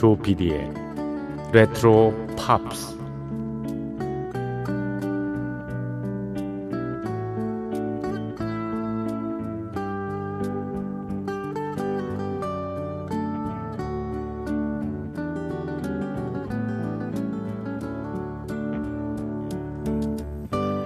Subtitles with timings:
[0.00, 0.72] 조피디의
[1.52, 2.96] 레트로 팝스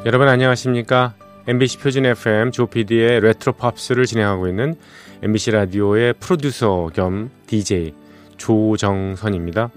[0.05, 1.15] 여러분 안녕하십니까?
[1.47, 4.75] MBC 표준 FM 조피디의 레트로 팝스를 진행하고 있는
[5.23, 8.04] MBC 라디오의 프로듀서 겸 DJ
[8.37, 9.71] 조정선입니다.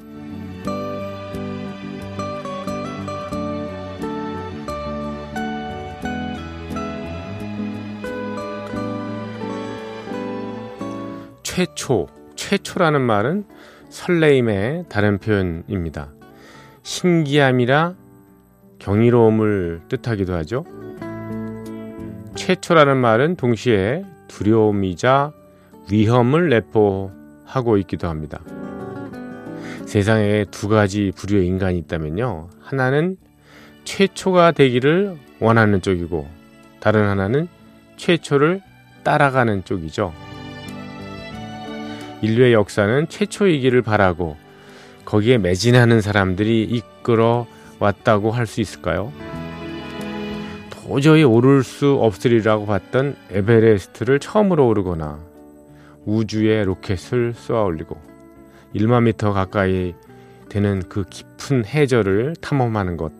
[11.57, 13.45] 최초, 최초라는 말은
[13.89, 16.11] 설레임의 다른 표현입니다.
[16.83, 17.95] 신기함이라
[18.77, 20.65] 경이로움을 뜻하기도 하죠.
[22.35, 25.33] 최초라는 말은 동시에 두려움이자
[25.91, 27.16] 위험을 내포
[27.47, 28.39] 하고 있기도 합니다.
[29.85, 32.49] 세상에 두 가지 부류의 인간이 있다면요.
[32.61, 33.17] 하나는
[33.85, 36.27] 최초가 되기를 원하는 쪽이고,
[36.79, 37.47] 다른 하나는
[37.95, 38.61] 최초를
[39.03, 40.13] 따라가는 쪽이죠.
[42.21, 44.35] 인류의 역사는 최초이기를 바라고,
[45.05, 47.47] 거기에 매진하는 사람들이 이끌어
[47.79, 49.13] 왔다고 할 수 있을까요?
[50.69, 55.19] 도저히 오를 수 없으리라고 봤던 에베레스트를 처음으로 오르거나
[56.07, 57.97] 우주에 로켓을 쏘아 올리고
[58.73, 59.93] 1만 미터 가까이
[60.49, 63.11] 되는 그 깊은 해저를 탐험하는 것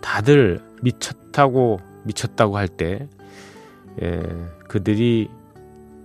[0.00, 3.08] 다들 미쳤다고 미쳤다고 할 때
[4.02, 4.22] 예,
[4.68, 5.28] 그들이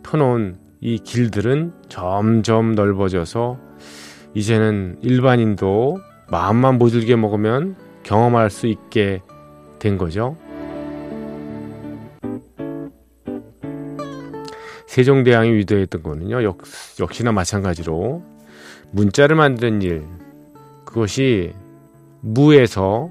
[0.03, 3.57] 터놓은 이 길들은 점점 넓어져서
[4.33, 5.99] 이제는 일반인도
[6.29, 9.21] 마음만 모질게 먹으면 경험할 수 있게
[9.79, 10.35] 된 거죠.
[14.93, 16.59] 세종대왕이 위대했던 거는요, 역,
[16.99, 18.21] 역시나 마찬가지로
[18.91, 20.03] 문자를 만드는 일,
[20.85, 21.51] 그것이
[22.21, 23.09] 무에서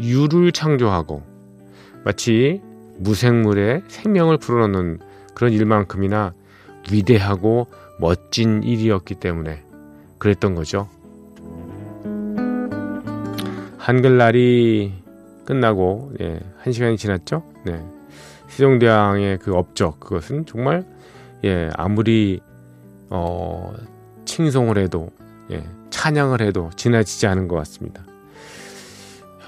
[0.00, 1.24] 유를 창조하고
[2.04, 2.62] 마치
[2.98, 5.00] 무생물의 생명을 불어넣는
[5.34, 6.34] 그런 일만큼이나
[6.92, 7.66] 위대하고
[7.98, 9.64] 멋진 일이었기 때문에
[10.18, 10.88] 그랬던 거죠.
[13.76, 14.92] 한글날이
[15.44, 17.42] 끝나고 예, 한 시간이 지났죠.
[17.66, 17.84] 네.
[18.46, 20.84] 세종대왕의 그 업적 그것은 정말
[21.44, 22.40] 예, 아무리
[23.10, 23.74] 어,
[24.24, 25.10] 칭송을 해도
[25.50, 28.04] 예, 찬양을 해도 지나치지 않은 것 같습니다.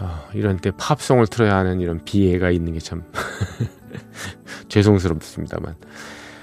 [0.01, 3.03] 어, 이런 때 팝송을 틀어야 하는 이런 비애가 있는 게 참
[4.69, 5.75] 죄송스럽습니다만.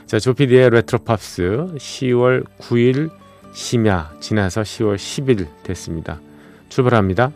[0.05, 1.43] 자, 조피디의 레트로 팝스
[1.75, 3.09] 10월 9일
[3.53, 6.19] 심야 지나서 10월 10일 됐습니다.
[6.69, 7.31] 출발합니다.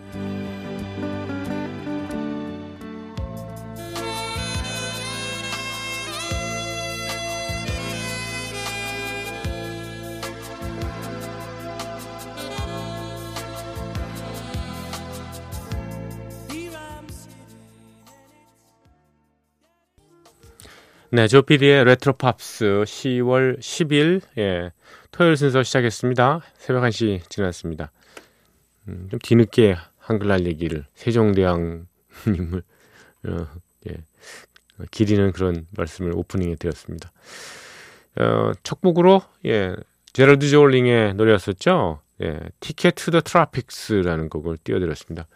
[21.13, 24.71] 네, 조피디의 레트로 팝스 10월 10일 예,
[25.11, 26.39] 토요일 순서 시작했습니다.
[26.57, 27.91] 새벽 1시 지났습니다.
[28.87, 31.83] 음, 좀 뒤늦게 한글날 얘기를 세종대왕님을
[33.27, 33.47] 어,
[33.89, 33.97] 예,
[34.91, 37.11] 기리는 그런 말씀을 오프닝에 드렸습니다.
[38.15, 39.75] 어, 첫 곡으로 예,
[40.13, 41.99] 제럴드 조울링의 노래였었죠.
[42.21, 45.27] 예, Ticket to the Tropics라는 곡을 띄워드렸습니다.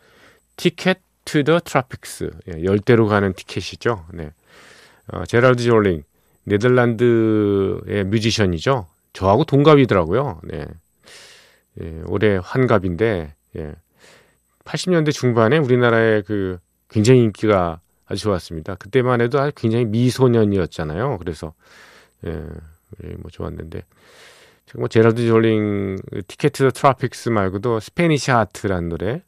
[0.55, 4.05] Ticket to the Tropics 예, 열대로 가는 티켓이죠.
[4.13, 4.31] 네.
[5.11, 6.03] 어, 제랄드 졸링
[6.45, 8.87] 네덜란드의 뮤지션이죠.
[9.13, 10.41] 저하고 동갑이더라고요.
[10.43, 10.65] 네.
[11.81, 13.75] 예, 올해 환갑인데 예.
[14.63, 16.57] 80년대 중반에 우리나라의 그
[16.89, 18.75] 굉장히 인기가 아주 좋았습니다.
[18.75, 21.17] 그때만 해도 아주 굉장히 미소년이었잖아요.
[21.19, 21.53] 그래서
[22.25, 22.31] 예,
[23.03, 23.83] 예 뭐 좋았는데
[24.75, 25.97] 뭐 제랄드 졸링
[26.27, 29.21] Ticket to the Tropics 말고도 Spanish Heart라는 노래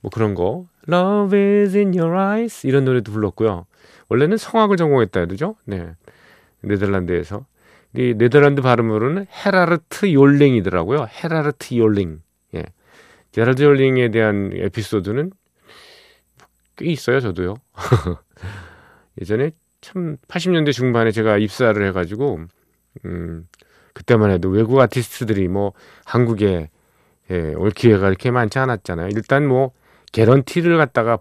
[0.00, 3.66] 뭐 그런 거 Love is in your eyes 이런 노래도 불렀고요.
[4.08, 5.56] 원래는 성악을 전공했다 그러죠.
[5.64, 5.94] 네.
[6.60, 7.46] 네덜란드에서.
[7.94, 11.06] 이 네덜란드 발음으로는 헤라르트 욜링이더라고요.
[11.06, 12.20] 헤라르트 욜링.
[12.54, 12.64] 예.
[13.32, 15.32] 제라드 욜링에 대한 에피소드는
[16.76, 17.56] 꽤 있어요, 저도요.
[19.20, 19.50] 예전에
[19.80, 22.40] 참 80년대 중반에 제가 입사를 해 가지고,
[23.04, 23.46] 음,
[23.92, 25.72] 그때만 해도 외국 아티스트들이 뭐
[26.04, 26.70] 한국에
[27.30, 29.08] 예, 올 기회가 이렇게 많지 않았잖아요.
[29.14, 29.72] 일단 뭐
[30.12, 31.18] 개런티를 갖다가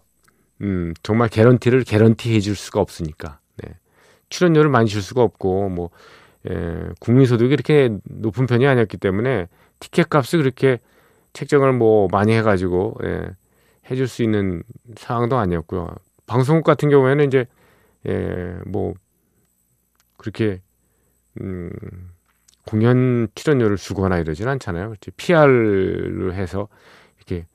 [0.61, 3.39] 음, 정말 개런티를 개런티 해줄 수가 없으니까.
[3.57, 3.73] 네.
[4.29, 5.89] 출연료를 많이 줄 수가 없고, 뭐,
[6.49, 9.47] 예, 국민소득이 그렇게 높은 편이 아니었기 때문에
[9.79, 10.79] 티켓 값을 그렇게
[11.33, 13.29] 책정을 뭐 많이 해가지고, 예,
[13.89, 14.63] 해줄 수 있는
[14.95, 15.95] 상황도 아니었고요.
[16.27, 17.45] 방송국 같은 경우에는 이제,
[18.07, 18.93] 예, 뭐,
[20.17, 20.61] 그렇게,
[21.41, 21.71] 음,
[22.67, 24.93] 공연 출연료를 주거나 이러진 않잖아요.
[25.17, 26.67] PR로 해서
[27.17, 27.45] 이렇게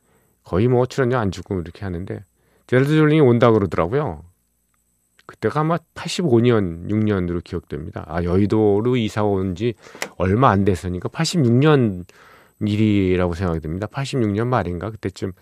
[0.47, 2.23] 거의 뭐 출연료 안 주고 이렇게 하는데
[2.69, 4.23] 제라드 졸링이 온다 그러더라고요.
[5.27, 8.05] 그때가 아마 85년, 6년으로 기억됩니다.
[8.07, 9.75] 아, 여의도로 이사 온 지
[10.17, 12.05] 얼마 안 됐으니까 86년
[12.61, 13.89] 일이라고 생각이 됩니다.
[13.89, 15.33] 86년 말인가 그때쯤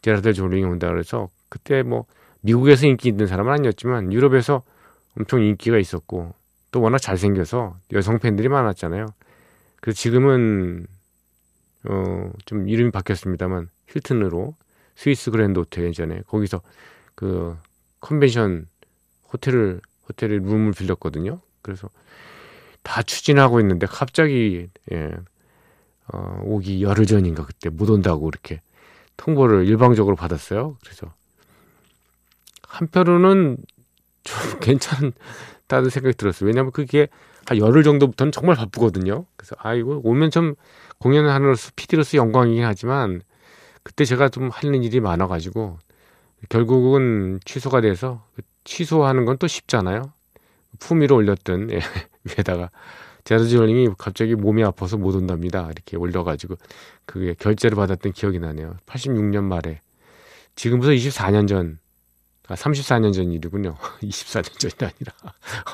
[0.00, 2.06] 제라드 졸링이 온다 그래서 그때 뭐
[2.40, 4.62] 미국에서 인기 있는 사람은 아니었지만 유럽에서
[5.16, 6.32] 엄청 인기가 있었고
[6.70, 9.06] 또 워낙 잘생겨서 여성 팬들이 많았잖아요.
[9.80, 10.86] 그래서 지금은
[11.88, 14.54] 어, 좀 이름이 바뀌었습니다만 힐튼으로
[14.96, 16.62] 스위스 그랜드 호텔 예전에 거기서
[17.14, 17.56] 그
[18.00, 18.66] 컨벤션
[19.32, 21.40] 호텔을 호텔에 룸을 빌렸거든요.
[21.62, 21.88] 그래서
[22.82, 25.10] 다 추진하고 있는데 갑자기 예,
[26.12, 28.60] 어, 오기 열흘 전인가 그때 못 온다고 이렇게
[29.16, 30.76] 통보를 일방적으로 받았어요.
[30.82, 31.12] 그래서
[32.62, 33.56] 한편으로는
[34.22, 36.46] 좀 괜찮다는 생각이 들었어요.
[36.46, 37.08] 왜냐하면 그게
[37.46, 39.26] 한 열흘 정도부터는 정말 바쁘거든요.
[39.36, 40.54] 그래서 아이고 오면 좀
[40.98, 43.22] 공연을 하는로서 PD로서 영광이긴 하지만
[43.82, 45.78] 그때 제가 좀 하는 일이 많아가지고
[46.48, 48.24] 결국은 취소가 돼서
[48.64, 50.12] 취소하는 건 또 쉽잖아요.
[50.80, 51.80] 품위로 올렸던 예,
[52.24, 52.70] 위에다가
[53.24, 55.64] 제르지올링이 갑자기 몸이 아파서 못 온답니다.
[55.70, 56.56] 이렇게 올려가지고
[57.06, 58.76] 그게 결제를 받았던 기억이 나네요.
[58.86, 59.80] 86년 말에
[60.56, 61.83] 지금부터 24년 전, 아
[62.48, 63.76] 34년 전 일이군요.
[64.02, 65.12] 24년 전이 아니라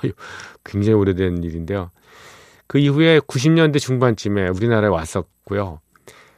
[0.64, 1.90] 굉장히 오래된 일인데요.
[2.66, 5.80] 그 이후에 90년대 중반쯤에 우리나라에 왔었고요.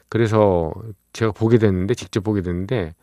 [0.08, 0.72] 그래서
[1.12, 2.94] 제가 보게 됐는데 직접 보게 됐는데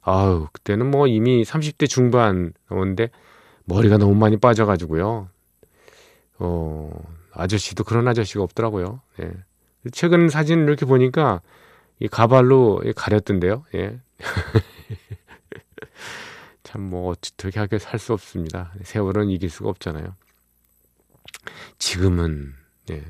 [0.00, 3.10] 아우 그때는 뭐 이미 30대 중반 넘었는데
[3.64, 5.28] 머리가 너무 많이 빠져가지고요.
[6.38, 9.02] 어 아저씨도 그런 아저씨가 없더라고요.
[9.20, 9.32] 예.
[9.92, 11.42] 최근 사진을 이렇게 보니까
[12.00, 13.64] 이 가발로 가렸던데요.
[13.74, 14.00] 예.
[16.78, 18.72] 참 뭐 어떻게 하게 살 수 없습니다.
[18.82, 20.14] 세월은 이길 수가 없잖아요.
[21.78, 22.52] 지금은
[22.90, 23.04] 예.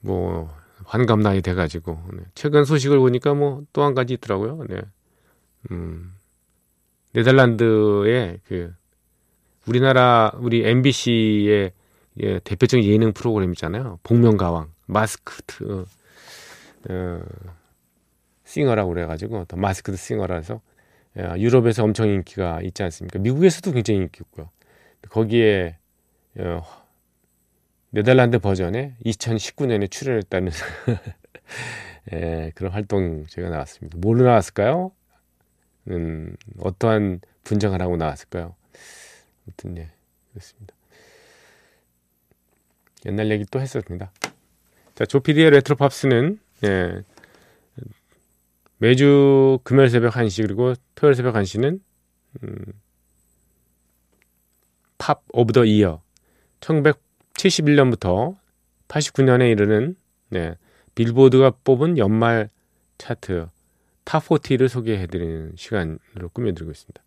[0.00, 0.54] 뭐
[0.84, 2.22] 환갑 나이 돼가지고 네.
[2.34, 4.64] 최근 소식을 보니까 뭐 또 한 가지 있더라고요.
[4.68, 4.80] 네.
[5.72, 6.14] 음,
[7.12, 8.72] 네덜란드의 그
[9.66, 11.72] 우리나라 우리 MBC의
[12.22, 13.98] 예, 대표적인 예능 프로그램 있잖아요.
[14.02, 15.84] 복면가왕, 마스크트
[16.88, 17.20] 어,
[18.44, 20.69] 싱어라고 그래가지고 더 마스크드 싱어라서 예,
[21.16, 23.18] 유럽에서 엄청 인기가 있지 않습니까?
[23.18, 24.50] 미국에서도 굉장히 인기 있고요.
[25.08, 25.76] 거기에
[26.38, 26.62] 어,
[27.90, 30.52] 네덜란드 버전에 2019년에 출연했다는
[32.12, 33.98] 예, 그런 활동 제가 나왔습니다.
[33.98, 34.92] 뭘로 나왔을까요?
[35.88, 38.54] 음, 어떠한 분장을 하고 나왔을까요?
[39.46, 39.90] 아무튼 예,
[40.32, 40.74] 그렇습니다.
[43.06, 44.12] 옛날 얘기 또 했었습니다.
[44.94, 47.02] 자, 조피디의 레트로 팝스는 예,
[48.80, 51.80] 매주 금요일 새벽 1시 그리고 토요일 새벽 1시는
[52.42, 52.56] 음,
[54.96, 56.00] Pop of the Year
[56.60, 58.38] 1971년부터
[58.88, 59.96] 89년에 이르는
[60.30, 60.54] 네,
[60.94, 62.48] 빌보드가 뽑은 연말
[62.96, 63.48] 차트
[64.04, 67.02] Top 40를 소개해드리는 시간으로 꾸며드리고 있습니다.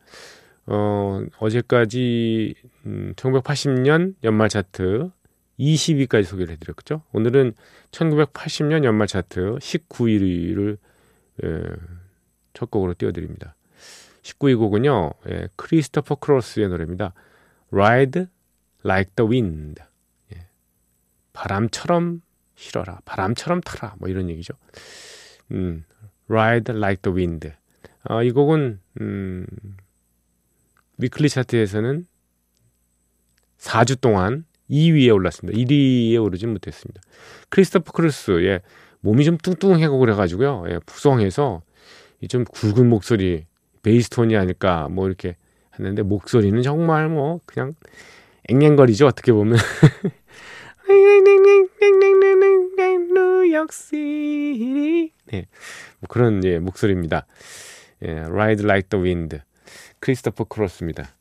[0.67, 2.53] 어, 어제까지
[2.85, 5.09] 음, 1980년 연말 차트
[5.59, 7.01] 20위까지 소개를 해드렸죠.
[7.13, 7.53] 오늘은
[7.89, 10.77] 1980년 연말 차트 19위를
[11.43, 11.63] 예,
[12.53, 13.55] 첫 곡으로 띄워드립니다.
[14.21, 17.13] 19위 곡은요, 예, 크리스토퍼 크로스의 노래입니다.
[17.71, 18.25] Ride
[18.85, 19.81] Like the Wind.
[20.33, 20.47] 예,
[21.33, 22.21] 바람처럼
[22.55, 24.53] 실어라, 바람처럼 타라, 뭐 이런 얘기죠.
[25.51, 25.83] 음,
[26.29, 27.51] Ride Like the Wind.
[28.03, 29.45] 아, 이 곡은 음,
[30.97, 32.05] weekly 차트에서는
[33.57, 35.57] 4주 동안 2위에 올랐습니다.
[35.57, 37.01] 1위에 오르진 못했습니다.
[37.49, 38.61] 크리스토퍼 크로스, 예,
[39.03, 40.63] 몸이 좀 뚱뚱하고 그래가지고요.
[40.69, 41.61] 예, 풍성해서
[42.29, 43.45] 좀 굵은 목소리,
[43.81, 45.35] 베이스톤이 아닐까, 뭐 이렇게
[45.77, 47.73] 했는데, 목소리는 정말 뭐, 그냥
[48.47, 49.07] 앵앵거리죠.
[49.07, 49.57] 어떻게 보면.
[53.53, 55.11] 뉴욕시티.
[55.25, 55.45] 네.
[55.99, 57.25] 뭐 그런, 예, 목소리입니다.
[58.03, 59.39] 예, Ride Like the Wind.
[59.99, 61.15] 크리스토퍼 크로스입니다.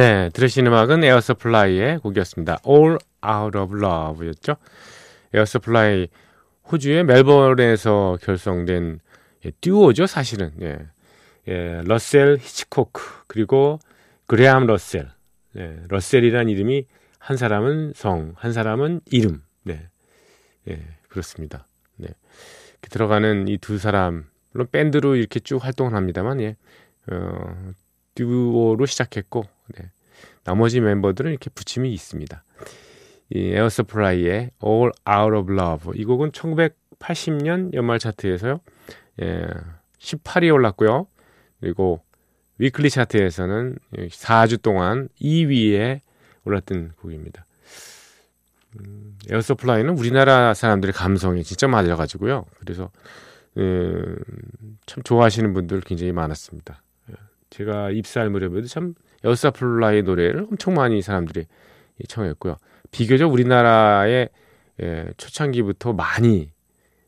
[0.00, 2.60] 네, 들으신 음악은 에어서플라이의 곡이었습니다.
[2.66, 4.56] All Out of Love였죠.
[5.34, 6.08] 에어서플라이
[6.72, 9.00] 호주의 멜버른에서 결성된
[9.44, 10.52] 예, 듀오죠, 사실은.
[10.62, 10.78] 예.
[11.48, 13.78] 예, 러셀 히치코크 그리고
[14.26, 15.06] 그레암 러셀.
[15.58, 16.86] 예, 러셀이란 이름이
[17.18, 19.42] 한 사람은 성, 한 사람은 이름.
[19.64, 19.86] 네.
[20.66, 20.80] 예,
[21.10, 21.66] 그렇습니다.
[21.96, 22.08] 네.
[22.88, 26.56] 들어가는 이 두 사람 물론 밴드로 이렇게 쭉 활동을 합니다만 예.
[27.12, 27.54] 어,
[28.20, 29.44] 듀오로 시작했고
[29.76, 29.90] 네.
[30.44, 32.44] 나머지 멤버들은 이렇게 부침이 있습니다.
[33.30, 38.60] 이 에어서플라이의 All Out of Love 이 곡은 1980년 연말 차트에서요.
[39.22, 39.46] 예,
[39.98, 41.06] 18위에 올랐고요.
[41.60, 42.02] 그리고
[42.58, 46.00] weekly 차트에서는 4주 동안 2위에
[46.44, 47.46] 올랐던 곡입니다.
[48.78, 52.44] 음, 에어서플라이는 우리나라 사람들의 감성에 진짜 맞아가지고요.
[52.58, 52.90] 그래서
[53.56, 54.16] 음,
[54.86, 56.82] 참 좋아하시는 분들 굉장히 많았습니다.
[57.50, 61.46] 예, 제가 입사할 무렵에도 참 에어서플라이 노래를 엄청 많이 사람들이
[62.08, 62.56] 청했고요.
[62.90, 64.30] 비교적 우리나라의
[64.82, 66.50] 예, 초창기부터 많이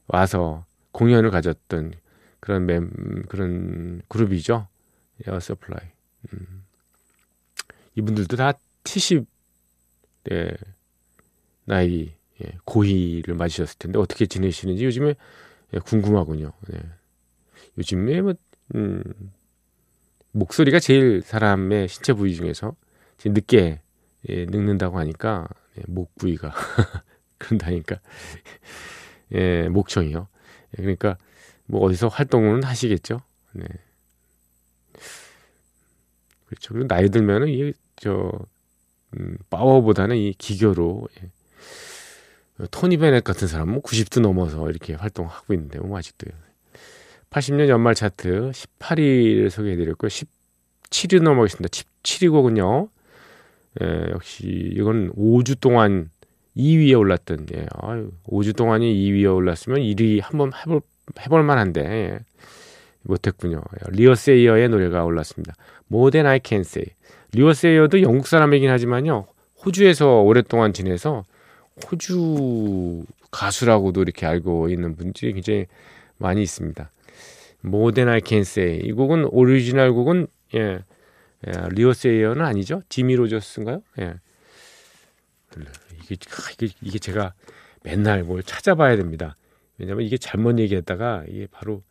[0.07, 1.95] 와서 공연을 가졌던
[2.41, 4.69] 그런 mem, 그런 그룹이죠.
[5.27, 5.89] 에어서플라이.
[6.33, 6.65] 음.
[7.95, 8.53] 이분들도 다
[8.85, 9.27] 70,
[10.31, 10.51] 예,
[11.65, 12.13] 나이,
[12.45, 15.15] 예, 고희를 맞으셨을 텐데 어떻게 지내시는지 요즘에
[15.75, 16.53] 예, 궁금하군요.
[16.75, 16.81] 예.
[17.79, 18.35] 요즘에 뭐,
[18.75, 19.03] 음,
[20.33, 22.75] 목소리가 제일 사람의 신체 부위 중에서
[23.19, 23.81] 제일 늦게
[24.29, 25.49] 예, 늙는다고 하니까
[25.79, 26.53] 예, 목 부위가
[27.39, 28.01] 그런다니까
[29.33, 30.29] 예, 목청이요.
[30.79, 31.17] 예, 그러니까
[31.67, 33.21] 뭐 어디서 활동은 하시겠죠.
[33.53, 33.65] 네.
[36.47, 36.75] 그렇죠.
[36.75, 38.31] 그리고 나이 들면은 이게 저
[39.19, 41.31] 음, 파워보다는 이 기교로 예.
[42.71, 46.27] 토니 베넷 같은 사람은 90도 넘어서 이렇게 활동하고 있는데 뭐 아직도
[47.33, 50.09] 80년 연말 차트 18위를 소개해 드렸고요.
[50.09, 51.69] 17위 넘어가겠습니다.
[51.69, 52.89] 17위 곡은요.
[53.81, 54.45] 예, 역시
[54.77, 56.11] 이건 5주 동안
[56.57, 60.83] 2위에 올랐던 예, 아유, 5주 동안이 2위에 올랐으면 1위 한번 해볼
[61.21, 62.19] 해볼 만한데 예,
[63.03, 63.62] 못했군요.
[63.89, 65.55] 리어 세이어의 노래가 올랐습니다.
[65.91, 66.87] More Than I Can Say.
[67.33, 69.27] 리오 세이어도 영국 사람이긴 하지만요.
[69.65, 71.25] 호주에서 오랫동안 지내서
[71.91, 75.67] 호주 가수라고도 이렇게 알고 있는 분들이 굉장히
[76.19, 76.91] 많이 있습니다.
[78.09, 78.81] I Can Say.
[78.85, 80.85] 이 곡은 오리지널 곡은 예,
[81.47, 82.83] 예 리오 세이어는 아니죠.
[82.88, 83.83] 지미 로저스인가요?
[84.00, 84.14] 예.
[86.02, 86.16] 이게,
[86.52, 87.35] 이게 이게 제가
[87.83, 89.37] 맨날 뭘 찾아봐야 됩니다.
[89.78, 91.83] 왜냐면 이게 잘못 얘기했다가 이게 바로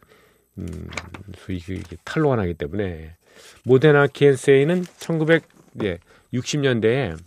[0.58, 0.90] 음,
[1.36, 3.16] 소위 그 이게 탈로가 나기 때문에
[3.64, 7.18] 모데나 켄세이는 1960년대에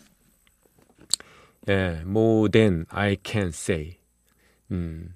[1.68, 2.02] 예,
[2.50, 3.96] than I can say.
[4.70, 5.13] 음, 예,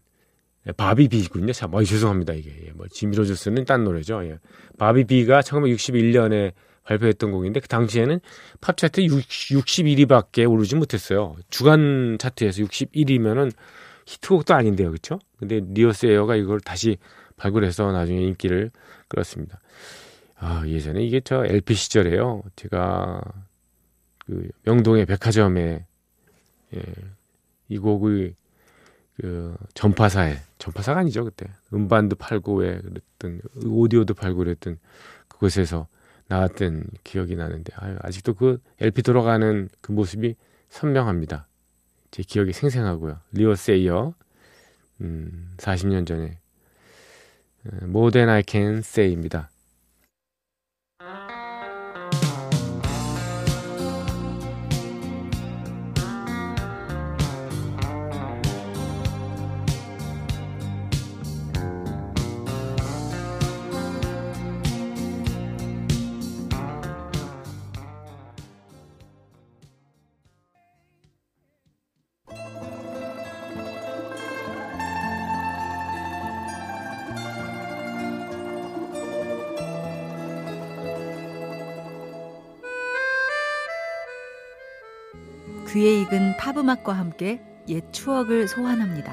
[0.76, 1.52] 바비 비군요.
[1.52, 2.34] 참, 어, 죄송합니다.
[2.34, 2.50] 이게.
[2.66, 4.24] 예, 뭐, 지미로저스는 딴 노래죠.
[4.24, 4.38] 예.
[4.78, 6.52] 바비 비가 1961년에
[6.84, 8.20] 발표했던 곡인데, 그 당시에는
[8.60, 11.36] 팝 차트 61위밖에 오르지 못했어요.
[11.50, 13.52] 주간 차트에서 61위면은
[14.06, 14.90] 히트곡도 아닌데요.
[14.90, 15.18] 그쵸?
[15.38, 16.96] 근데 리오 세이어가 이걸 다시
[17.36, 18.70] 발굴해서 나중에 인기를
[19.08, 19.60] 끌었습니다.
[20.36, 22.42] 아, 예전에 이게 저 LP 시절에요.
[22.56, 23.20] 제가
[24.24, 25.84] 그 명동의 백화점에
[26.74, 26.82] 예,
[27.68, 28.34] 이 곡을
[29.20, 34.78] 그 전파사에 전파사가 아니죠 그때 음반도 팔고 왜 그랬던 오디오도 팔고 그랬던
[35.26, 35.88] 그곳에서
[36.28, 40.36] 나왔던 기억이 나는데 아유, 아직도 그 LP 돌아가는 그 모습이
[40.68, 41.46] 선명합니다.
[42.10, 43.18] 제 기억이 생생하고요.
[43.32, 44.14] 리오 세이어
[45.00, 46.38] 음, 40년 전에
[48.12, 49.50] Than I Can Say입니다.
[86.08, 89.12] 익은 팝음악과 함께 옛 추억을 소환합니다.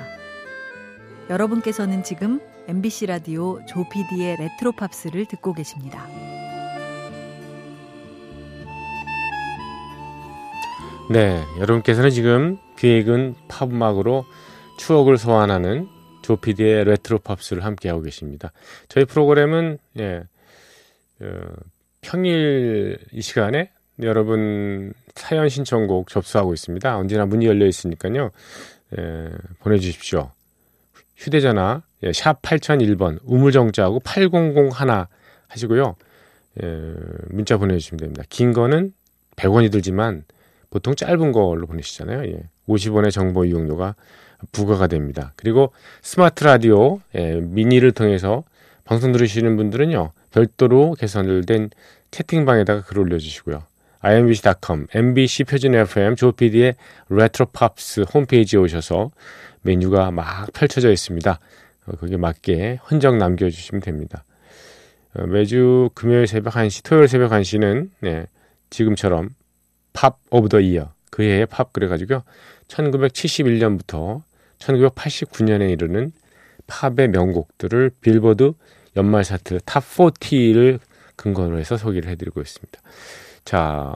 [1.30, 6.08] 여러분께서는 지금 MBC 라디오 조피디의 레트로 팝스를 듣고 계십니다.
[11.12, 14.26] 네, 여러분께서는 지금 귀에 익은 팝음악으로
[14.80, 15.90] 추억을 소환하는
[16.22, 18.54] 조피디의 레트로 팝스를 함께하고 계십니다.
[18.88, 20.24] 저희 프로그램은 예,
[21.22, 21.42] 어,
[22.02, 23.70] 평일 이 시간에
[24.02, 26.98] 여러분 사연 신청곡 접수하고 있습니다.
[26.98, 28.32] 언제나 문이 열려 있으니까요.
[28.98, 30.32] 예, 보내주십시오.
[31.16, 34.70] 휴대전화 예, 샵 8001번 우물정자하고 8001
[35.48, 35.96] 하시고요.
[36.64, 36.94] 예,
[37.30, 38.24] 문자 보내주시면 됩니다.
[38.30, 38.94] 긴 거는
[39.38, 40.24] 100원이 들지만
[40.70, 42.26] 보통 짧은 걸로 보내시잖아요.
[42.32, 43.96] 예, 50원의 정보 이용료가
[44.52, 45.34] 부과가 됩니다.
[45.38, 45.72] 그리고
[46.02, 48.44] 스마트 라디오 예, 미니를 통해서
[48.84, 51.70] 방송 들으시는 분들은요 별도로 개설된
[52.12, 53.64] 채팅방에다가 글 올려주시고요.
[54.06, 56.76] imbc.com, mbc 표준 FM 조PD의
[57.10, 59.10] 레트로 팝스 홈페이지에 오셔서
[59.64, 61.40] 메뉴가 막 펼쳐져 있습니다.
[61.88, 64.24] 어, 거기에 맞게 흔적 남겨주시면 됩니다.
[65.16, 68.28] 어, 매주 금요일 새벽 1시, 토요일 새벽 1시는 네,
[68.70, 69.30] 지금처럼
[69.94, 72.24] Pop of the Year 그 해의 팝 그래가지고요.
[72.68, 74.22] 1971년부터
[74.60, 76.12] 1989년에 이르는
[76.68, 78.54] 팝의 명곡들을 빌보드
[78.98, 80.80] 연말 차트 Top 40를
[81.16, 82.82] 근거로 해서 소개를 해드리고 있습니다.
[83.46, 83.94] 자,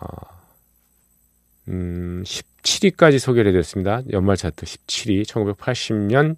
[1.68, 4.02] 음, 17위까지 소개를 해드렸습니다.
[4.12, 6.38] 연말 차트 17위, 1980년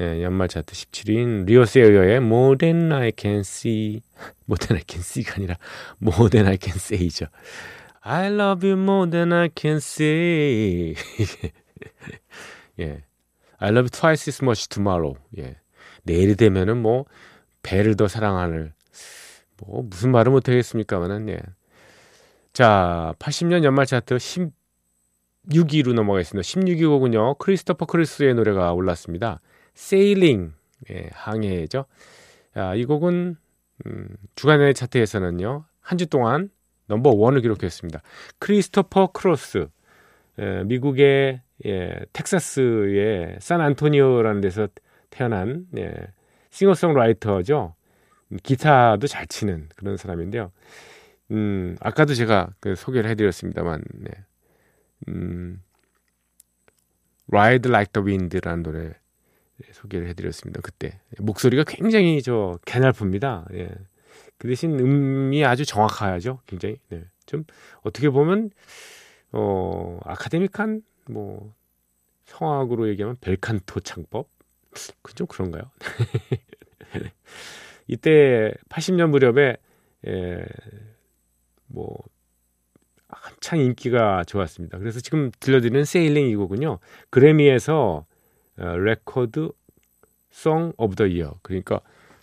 [0.00, 4.02] 예, 연말 차트 17위인 리오 세이어의 More Than I Can See,
[4.48, 5.56] More Than I Can See가 아니라
[6.02, 7.26] More Than I Can Say죠.
[8.00, 10.94] I love you more than I can say.
[12.80, 13.02] 예.
[13.58, 15.14] I love you twice as much tomorrow.
[15.36, 15.56] 예.
[16.04, 17.04] 내일이 되면은 뭐
[17.62, 18.72] 배를 더 사랑하는
[19.58, 21.40] 뭐 무슨 말을 못 하겠습니까만은 예.
[22.58, 26.42] 자, 80년 연말 차트 16위로 넘어가겠습니다.
[26.44, 27.34] 16위 곡은요.
[27.34, 29.40] 크리스토퍼 크리스의 노래가 올랐습니다.
[29.76, 30.54] Sailing.
[30.90, 31.84] 예, 항해죠.
[32.54, 33.36] 자, 이 곡은
[33.86, 35.66] 음, 주간의 차트에서는요.
[35.80, 36.50] 한 주 동안
[36.88, 38.02] 넘버 원을 기록했습니다.
[38.40, 39.68] 크리스토퍼 크로스.
[40.40, 44.66] 예, 미국의 예, 텍사스의 산 안토니오라는 데서
[45.10, 45.92] 태어난 예,
[46.50, 47.76] 싱어송라이터죠.
[48.42, 50.50] 기타도 잘 치는 그런 사람인데요.
[51.30, 54.10] 음, 아까도 제가 그 소개를 해드렸습니다만, 네.
[55.08, 55.62] 음,
[57.30, 58.94] Ride Like the Wind라는 노래
[59.72, 60.60] 소개를 해드렸습니다.
[60.62, 63.52] 그때 목소리가 굉장히 저 가냘픕니다.
[63.54, 63.70] 예.
[64.38, 66.40] 그 대신 음이 아주 정확하죠.
[66.46, 66.78] 굉장히.
[66.88, 67.04] 네.
[67.26, 67.44] 좀
[67.82, 68.50] 어떻게 보면
[69.32, 71.54] 어 아카데믹한 뭐
[72.24, 74.28] 성악으로 얘기하면 벨칸토 창법
[75.02, 75.70] 그좀 그런가요?
[77.86, 79.56] 이때 80년 무렵에
[80.06, 80.44] 예,
[81.68, 81.96] 뭐
[83.08, 84.78] 한창 인기가 좋았습니다.
[84.78, 86.78] 그래서 지금 들려드리는 Sailing 이거군요.
[87.10, 88.04] 그래미에서
[88.58, 89.50] 어, 레코드
[90.30, 91.80] Song of the Year 그러니까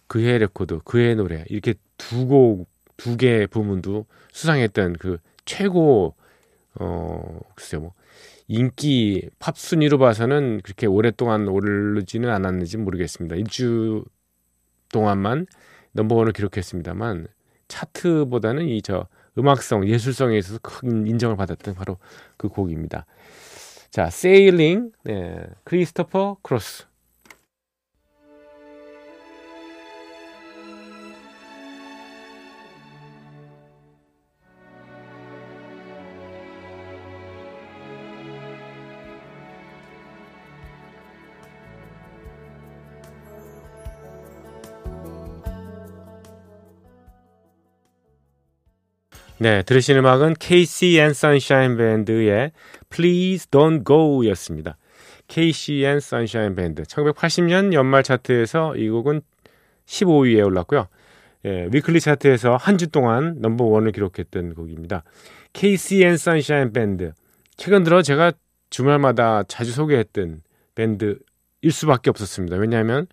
[0.08, 6.16] 그해 레코드, 그해 노래 이렇게 두 곡, 두개 부문도 수상했던 그 최고
[6.80, 7.94] 어 글쎄요 뭐
[8.48, 13.36] 인기 팝 순위로 봐서는 그렇게 오랫동안 오르지는 않았는지 모르겠습니다.
[13.38, 14.06] 일주
[14.92, 15.48] 동안만
[15.94, 17.28] 넘버원을 기록했습니다만
[17.68, 21.98] 차트보다는 이 저 음악성, 예술성에 있어서 큰 인정을 받았던 바로
[22.38, 23.06] 그 곡입니다.
[23.92, 26.86] 자, 세일링, 네, 크리스토퍼 크로스.
[49.46, 52.52] 네, 들으신 음악은 KC and Sunshine Band의
[52.90, 54.76] Please Don't Go 였습니다.
[55.28, 56.82] KC and Sunshine Band.
[56.82, 59.22] 1980년 연말 차트에서 이 곡은
[59.86, 60.88] 15위에 올랐고요.
[61.46, 65.04] 예, 위클리 차트에서 한 주 동안 넘버 원을 기록했던 곡입니다.
[65.54, 67.12] KC and Sunshine Band.
[67.56, 68.32] 최근 들어 제가
[68.72, 70.42] 주말마다 자주 소개했던
[70.74, 71.20] 밴드일
[71.70, 72.58] 수밖에 없었습니다.
[72.58, 73.06] 왜냐하면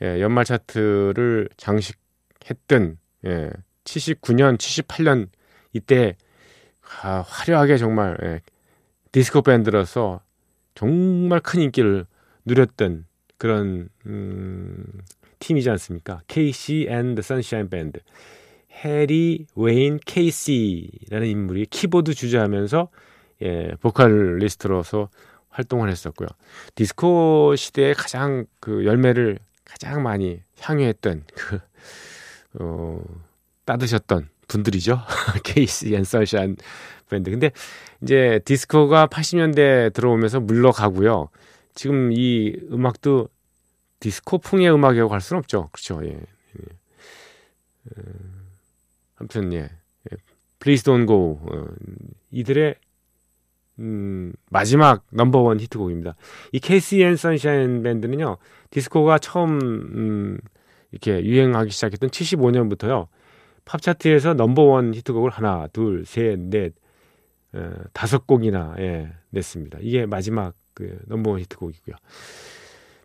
[0.00, 3.50] 예, 연말 차트를 장식했던 예,
[3.84, 5.28] 79년, 78년
[5.76, 6.16] 이때
[7.02, 8.40] 아, 화려하게 정말 예,
[9.12, 10.20] 디스코 밴드로서
[10.74, 12.06] 정말 큰 인기를
[12.44, 13.06] 누렸던
[13.38, 14.84] 그런 음,
[15.38, 16.22] 팀이지 않습니까?
[16.28, 18.00] KC and Sunshine Band.
[18.84, 22.88] 해리 웨인 케이시라는 인물이 키보드 주자하면서
[23.42, 25.08] 예, 보컬리스트로서
[25.48, 26.28] 활동을 했었고요.
[26.74, 31.60] 디스코 시대에 가장 그 열매를 가장 많이 향유했던 그
[32.60, 33.02] 어,
[33.64, 35.00] 따드셨던 분들이죠.
[35.44, 36.56] 케이시 앤 선샤인
[37.08, 37.30] 밴드.
[37.30, 37.50] 근데
[38.02, 41.28] 이제 디스코가 80년대 들어오면서 물러가고요.
[41.74, 43.28] 지금 이 음악도
[44.00, 45.68] 디스코풍의 음악이라고 할 수는 없죠.
[45.72, 46.00] 그렇죠.
[46.04, 46.10] 예.
[46.10, 46.62] 예.
[47.90, 48.02] 어,
[49.16, 49.58] 아무튼 예.
[49.58, 50.16] 예.
[50.60, 51.66] Please Don't Go 어,
[52.30, 52.74] 이들의
[53.78, 56.16] 음, 마지막 넘버원 히트곡입니다.
[56.52, 58.38] 이 케이시 앤 선샤인 밴드는요.
[58.70, 60.38] 디스코가 처음 음,
[60.92, 63.08] 이렇게 유행하기 시작했던 75년부터요.
[63.66, 66.72] 팝 차트에서 넘버원 히트곡을 하나, 둘, 셋, 넷,
[67.52, 69.80] 어, 다섯 곡이나 예, 냈습니다.
[69.82, 71.96] 이게 마지막 그 넘버원 히트곡이고요.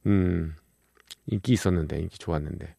[0.05, 0.55] 음,
[1.25, 2.75] 인기 있었는데 인기 좋았는데.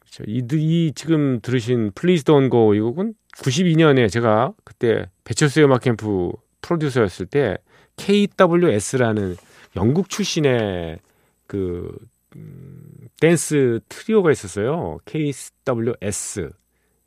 [0.00, 0.24] 그렇죠.
[0.26, 6.32] 이, 이 지금 들으신 Please Don't Go 이 곡은 92년에 제가 그때 배철수의 음악 캠프
[6.62, 7.58] 프로듀서였을 때
[7.96, 9.36] KWS라는
[9.76, 10.98] 영국 출신의
[11.46, 11.94] 그
[12.36, 14.98] 음, 댄스 트리오가 있었어요.
[15.04, 16.50] KWS.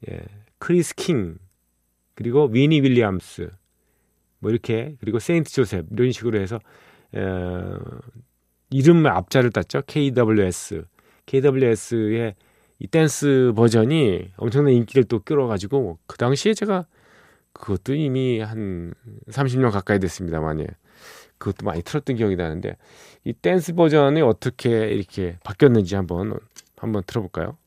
[0.09, 0.21] 예,
[0.59, 1.37] 크리스 킹,
[2.15, 3.49] 그리고 위니 윌리엄스,
[4.39, 6.59] 뭐 이렇게, 그리고 세인트 조셉, 이런 식으로 해서,
[7.13, 7.77] 어,
[8.69, 9.83] 이름 앞자를 땄죠.
[9.85, 10.85] KWS.
[11.25, 12.35] KWS의
[12.79, 16.85] 이 댄스 버전이 엄청난 인기를 또 끌어가지고 그 당시에 제가
[17.53, 18.93] 그것도 이미 한
[19.29, 20.67] 30년 가까이 됐습니다만 예.
[21.37, 22.75] 그것도 많이 틀었던 기억이 나는데
[23.23, 26.37] 이 댄스 버전이 어떻게 이렇게 바뀌었는지 한번
[26.77, 27.57] 한번 들어볼까요?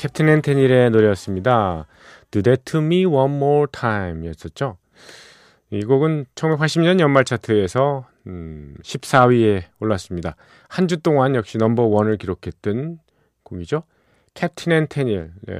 [0.00, 1.86] 캡틴 앤 테닐의 노래였습니다.
[2.30, 4.78] Do That To Me One More Time 였었죠.
[5.68, 10.36] 이 곡은 1980년 연말 차트에서 음, 14위에 올랐습니다.
[10.70, 12.98] 한 주 동안 역시 넘버 원을 기록했던
[13.42, 13.82] 곡이죠.
[14.32, 15.32] 캡틴 앤 테닐.
[15.42, 15.54] 네.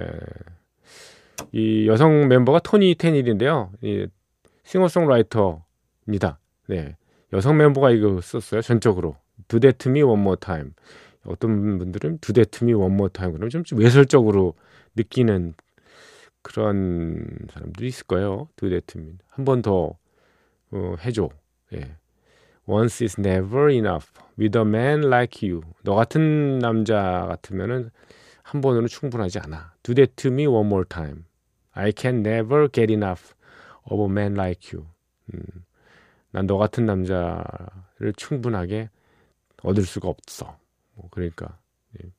[1.52, 3.70] 이 여성 멤버가 토니 테닐인데요.
[3.82, 4.06] 이
[4.64, 6.38] 싱어송라이터입니다.
[6.68, 6.96] 네.
[7.34, 8.62] 여성 멤버가 이거 썼어요.
[8.62, 9.16] 전적으로.
[9.48, 10.70] Do That To Me One More Time.
[11.24, 14.54] 어떤 분들은 두대 투미 원모 타임 그러면 좀, 외설적으로
[14.96, 15.54] 느끼는
[16.42, 18.48] 그런 사람들이 있을 거예요.
[18.56, 19.94] 두대 투미 한 번 더
[20.72, 21.28] 어, 해줘.
[21.74, 21.96] 예.
[22.68, 24.08] Once is never enough.
[24.38, 25.62] With a man like you.
[25.82, 27.90] 너 같은 남자 같으면은
[28.42, 29.74] 한 번으로 충분하지 않아.
[29.82, 31.24] Do that to me one more time.
[31.72, 33.34] I can never get enough
[33.90, 34.86] of a man like you.
[35.34, 35.42] 음,
[36.32, 38.90] 난너 같은 남자를 충분하게
[39.62, 40.56] 얻을 수가 없어.
[41.00, 41.58] 뭐 그러니까
[42.02, 42.10] 예.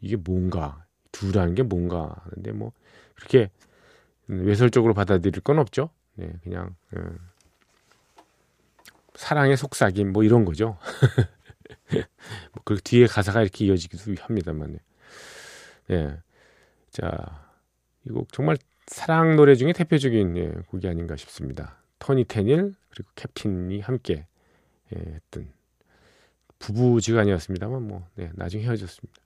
[0.00, 2.72] 이게 뭔가 두라는 게 뭔가 하는데 뭐
[3.14, 3.50] 그렇게
[4.26, 5.90] 외설적으로 받아들일 건 없죠.
[6.14, 7.18] 네, 그냥 음,
[9.14, 10.78] 사랑의 속삭임 뭐 이런 거죠.
[12.54, 14.78] 뭐그 뒤에 가사가 이렇게 이어지기도 합니다만.
[15.90, 16.18] 예.
[16.90, 17.44] 자,
[18.06, 21.78] 이 곡 정말 사랑 노래 중에 대표적인 예, 곡이 아닌가 싶습니다.
[21.98, 24.26] 토니 테닐 그리고 캡틴이 함께
[24.94, 25.52] 예, 했던
[26.66, 29.20] 부부지간이었습니다만 뭐 네, 나중에 헤어졌습니다.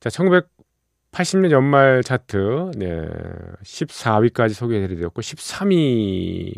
[0.00, 3.06] 자, 1980년 연말 차트 네,
[3.62, 6.52] 14위까지 소개해드렸고 13위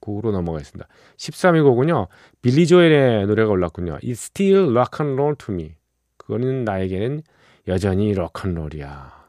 [0.00, 0.88] 곡으로 넘어가겠습니다.
[1.16, 2.08] 13위 곡은요.
[2.42, 3.98] 빌리 조엘의 노래가 올랐군요.
[4.02, 5.74] It's still rock and roll to me.
[6.16, 7.22] 그거는 나에게는
[7.68, 9.26] 여전히 락앤롤이야.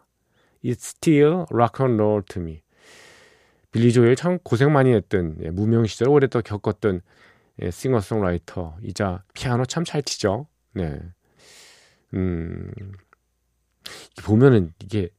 [0.64, 2.62] It's still rock and roll to me.
[3.72, 7.02] 빌리 조엘 참 고생 많이 했던 예, 무명 시절 오래 또 겪었던
[7.62, 10.48] 예, 싱어송라이터이자 피아노 참 잘 치죠.
[10.74, 11.00] 네.
[12.14, 12.72] 음,
[14.24, 15.10] 보면은 이게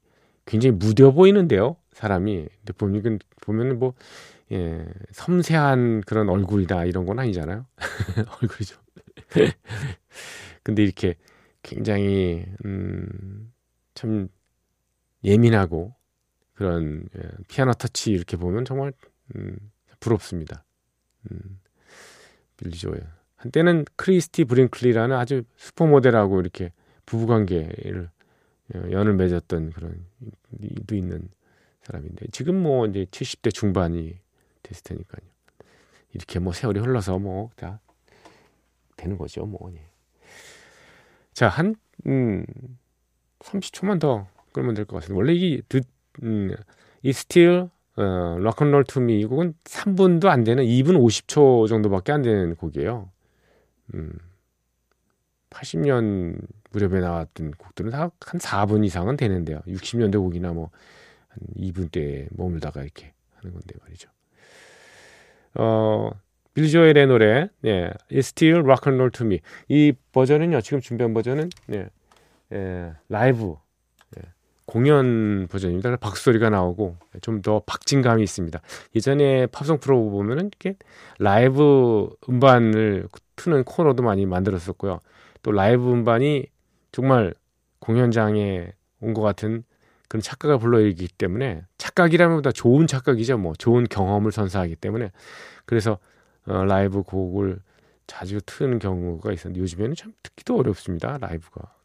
[0.47, 1.77] 굉장히 무뎌 보이는데요.
[1.93, 2.49] 사람이.
[2.59, 3.95] 근데 보면, 보면은 뭐,
[4.53, 7.67] 예, 섬세한 그런 얼굴이다 이런 건 아니잖아요.
[8.43, 8.77] 얼굴이죠.
[10.63, 11.17] 근데 이렇게
[11.63, 13.53] 굉장히, 음,
[13.95, 14.29] 참
[15.25, 15.95] 예민하고
[16.55, 18.93] 그런 예, 피아노 터치 이렇게 보면 정말,
[19.37, 19.59] 음,
[20.01, 20.65] 부럽습니다.
[21.33, 21.61] 음,
[22.59, 23.01] 빌리 조엘.
[23.37, 26.73] 한때는 크리스티 브링클리라는 아주 슈퍼모델하고 이렇게
[27.07, 28.11] 부부관계를
[28.75, 30.05] 어, 연을 맺었던 그런
[30.61, 31.29] 이도 있는
[31.85, 34.19] 사람인데 지금 뭐 이제 70대 중반이
[34.63, 35.27] 됐을 테니까요.
[36.13, 37.81] 이렇게 뭐 세월이 흘러서 뭐 다
[38.97, 39.71] 되는 거죠, 뭐.
[39.73, 39.81] 예.
[41.33, 42.45] 자, 한 음,
[43.39, 45.17] 30초만 더 끌면 될 것 같습니다.
[45.17, 45.63] 원래 이,
[46.25, 46.53] 음,
[47.03, 51.69] 이 Still 어, Rock and Roll to Me 이 곡은 3분도 안 되는 2분 50초
[51.69, 53.11] 정도밖에 안 되는 곡이에요.
[53.95, 54.13] 음,
[55.51, 59.61] 80년 무렵에 나왔던 곡들은 다한 4분 이상은 되는데요.
[59.67, 60.71] 60년대 곡이나 뭐
[61.29, 64.11] 한 2분대에 머물다가 이렇게 하는 건데 말이죠.
[65.55, 66.11] 어,
[66.55, 69.41] 빌리 조엘의 노래, 네, It's Still Rock and Roll to Me.
[69.69, 71.89] 이 버전은요, 지금 준비한 버전은, 네,
[72.53, 73.57] 예, 라이브
[74.69, 75.97] 공연 버전입니다.
[75.97, 78.61] 박수 소리가 나오고 좀 더 박진감이 있습니다.
[78.95, 80.77] 예전에 팝송 프로 보면은 이렇게
[81.19, 85.01] 라이브 음반을 트는 코너도 많이 만들었었고요.
[85.43, 86.47] 또 라이브 음반이
[86.93, 87.33] 정말
[87.81, 89.65] 공연장에 온 것 같은
[90.09, 93.39] 그런 착각을 불러일으키기 때문에 착각이라기보다 좋은 착각이죠.
[93.39, 95.13] 뭐 좋은 경험을 선사하기 때문에
[95.65, 95.99] 그래서
[96.47, 97.61] 어, 라이브 곡을
[98.07, 101.19] 자주 트는 경우가 있었는데 요즘에는 참 듣기도 어렵습니다.
[101.21, 101.78] 라이브가.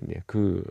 [0.00, 0.64] 네, 그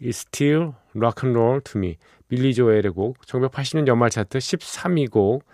[0.00, 1.96] It's Still Rock and Roll to Me
[2.28, 5.44] 빌리 조엘의 곡 1980년 연말 차트 13위 곡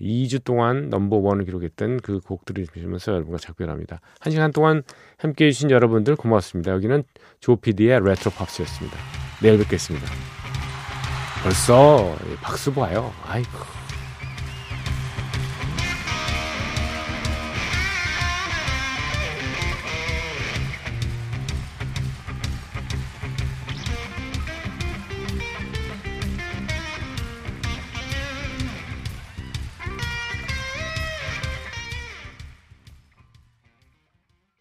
[0.00, 4.00] 2주 동안 넘버 원을 기록했던 그 곡들을 들으면서 여러분과 작별합니다.
[4.20, 4.82] 한 시간 동안
[5.16, 6.72] 함께해 주신 여러분들 고맙습니다.
[6.72, 7.04] 여기는
[7.40, 8.98] 조피디의 레트로 팝스였습니다.
[9.42, 10.06] 내일 뵙겠습니다.
[11.42, 13.12] 벌써 박수 봐요.
[13.24, 13.85] 아이고.